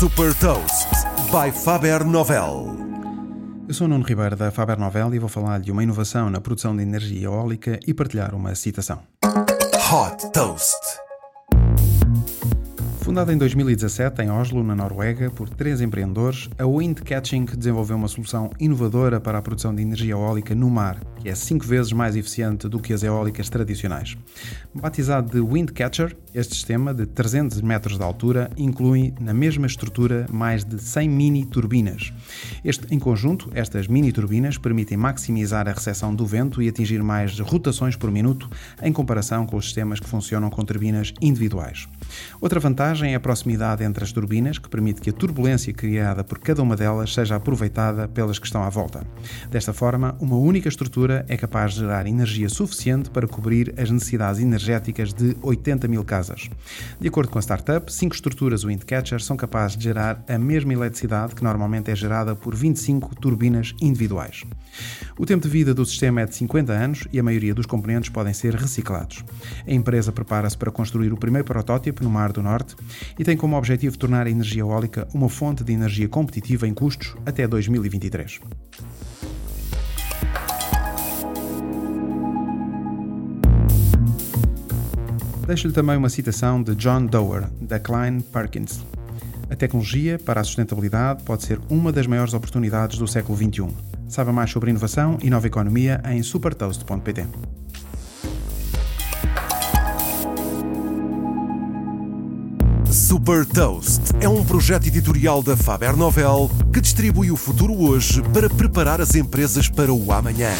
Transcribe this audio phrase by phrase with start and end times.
[0.00, 0.88] Super Toast
[1.30, 2.74] by Faber Novel.
[3.68, 6.74] Eu sou Nuno Ribeiro da Faber Novel e vou falar de uma inovação na produção
[6.74, 9.02] de energia eólica e partilhar uma citação.
[9.22, 10.80] Hot Toast.
[13.02, 18.08] Fundada em 2017 em Oslo, na Noruega, por três empreendedores, a Wind Catching desenvolveu uma
[18.08, 22.68] solução inovadora para a produção de energia eólica no mar, é cinco vezes mais eficiente
[22.68, 24.16] do que as eólicas tradicionais.
[24.74, 30.26] Batizado de Wind Catcher, este sistema, de 300 metros de altura, inclui na mesma estrutura
[30.30, 32.12] mais de 100 mini turbinas.
[32.64, 37.38] Este, em conjunto, estas mini turbinas permitem maximizar a recepção do vento e atingir mais
[37.40, 38.48] rotações por minuto
[38.82, 41.88] em comparação com os sistemas que funcionam com turbinas individuais.
[42.40, 46.38] Outra vantagem é a proximidade entre as turbinas, que permite que a turbulência criada por
[46.38, 49.04] cada uma delas seja aproveitada pelas que estão à volta.
[49.50, 54.40] Desta forma, uma única estrutura é capaz de gerar energia suficiente para cobrir as necessidades
[54.40, 56.48] energéticas de 80 mil casas.
[56.98, 61.34] De acordo com a startup, cinco estruturas Windcatcher são capazes de gerar a mesma eletricidade
[61.34, 64.44] que normalmente é gerada por 25 turbinas individuais.
[65.18, 68.10] O tempo de vida do sistema é de 50 anos e a maioria dos componentes
[68.10, 69.24] podem ser reciclados.
[69.66, 72.76] A empresa prepara-se para construir o primeiro protótipo no Mar do Norte
[73.18, 77.14] e tem como objetivo tornar a energia eólica uma fonte de energia competitiva em custos
[77.26, 78.40] até 2023.
[85.50, 88.86] Deixo-lhe também uma citação de John Doerr, da Klein Perkins.
[89.50, 93.66] A tecnologia para a sustentabilidade pode ser uma das maiores oportunidades do século XXI.
[94.08, 97.26] Saiba mais sobre inovação e nova economia em supertoast.pt.
[102.92, 108.48] Super Toast é um projeto editorial da Faber Novel que distribui o futuro hoje para
[108.48, 110.52] preparar as empresas para o amanhã.